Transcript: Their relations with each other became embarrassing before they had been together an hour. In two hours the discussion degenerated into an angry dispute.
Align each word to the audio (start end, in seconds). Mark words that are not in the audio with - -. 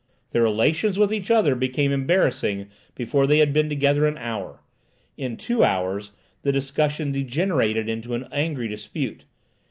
Their 0.31 0.41
relations 0.41 0.97
with 0.97 1.13
each 1.13 1.29
other 1.29 1.53
became 1.53 1.91
embarrassing 1.91 2.69
before 2.95 3.27
they 3.27 3.37
had 3.37 3.53
been 3.53 3.69
together 3.69 4.07
an 4.07 4.17
hour. 4.17 4.63
In 5.15 5.37
two 5.37 5.63
hours 5.63 6.11
the 6.41 6.51
discussion 6.51 7.11
degenerated 7.11 7.87
into 7.87 8.15
an 8.15 8.27
angry 8.31 8.67
dispute. 8.67 9.25